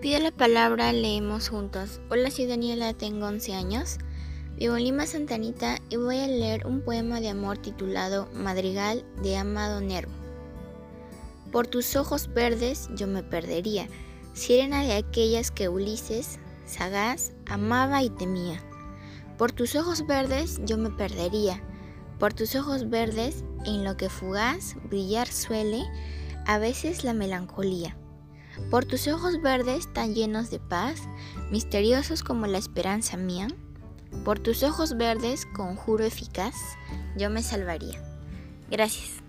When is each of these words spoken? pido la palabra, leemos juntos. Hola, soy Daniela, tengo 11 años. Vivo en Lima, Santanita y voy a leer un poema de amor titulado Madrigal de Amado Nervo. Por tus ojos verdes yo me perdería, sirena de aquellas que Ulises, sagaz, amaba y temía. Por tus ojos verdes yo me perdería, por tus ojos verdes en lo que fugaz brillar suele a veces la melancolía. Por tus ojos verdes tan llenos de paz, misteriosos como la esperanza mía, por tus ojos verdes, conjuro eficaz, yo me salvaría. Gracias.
pido 0.00 0.20
la 0.20 0.30
palabra, 0.30 0.92
leemos 0.92 1.48
juntos. 1.48 2.00
Hola, 2.08 2.30
soy 2.30 2.46
Daniela, 2.46 2.94
tengo 2.94 3.26
11 3.26 3.54
años. 3.54 3.98
Vivo 4.56 4.76
en 4.76 4.84
Lima, 4.84 5.06
Santanita 5.06 5.78
y 5.90 5.96
voy 5.96 6.18
a 6.18 6.26
leer 6.28 6.66
un 6.66 6.82
poema 6.82 7.20
de 7.20 7.30
amor 7.30 7.58
titulado 7.58 8.28
Madrigal 8.32 9.04
de 9.22 9.36
Amado 9.36 9.80
Nervo. 9.80 10.12
Por 11.50 11.66
tus 11.66 11.96
ojos 11.96 12.32
verdes 12.32 12.88
yo 12.94 13.06
me 13.08 13.22
perdería, 13.22 13.88
sirena 14.34 14.84
de 14.84 14.94
aquellas 14.94 15.50
que 15.50 15.68
Ulises, 15.68 16.38
sagaz, 16.64 17.32
amaba 17.46 18.02
y 18.02 18.10
temía. 18.10 18.62
Por 19.36 19.50
tus 19.50 19.74
ojos 19.74 20.06
verdes 20.06 20.60
yo 20.64 20.78
me 20.78 20.90
perdería, 20.90 21.60
por 22.20 22.34
tus 22.34 22.54
ojos 22.54 22.88
verdes 22.88 23.44
en 23.64 23.84
lo 23.84 23.96
que 23.96 24.08
fugaz 24.08 24.76
brillar 24.88 25.26
suele 25.28 25.84
a 26.46 26.58
veces 26.58 27.02
la 27.02 27.14
melancolía. 27.14 27.96
Por 28.70 28.84
tus 28.84 29.08
ojos 29.08 29.40
verdes 29.40 29.92
tan 29.92 30.14
llenos 30.14 30.50
de 30.50 30.58
paz, 30.58 31.02
misteriosos 31.50 32.22
como 32.22 32.46
la 32.46 32.58
esperanza 32.58 33.16
mía, 33.16 33.48
por 34.24 34.38
tus 34.38 34.62
ojos 34.62 34.96
verdes, 34.96 35.46
conjuro 35.46 36.04
eficaz, 36.04 36.54
yo 37.16 37.30
me 37.30 37.42
salvaría. 37.42 38.02
Gracias. 38.70 39.22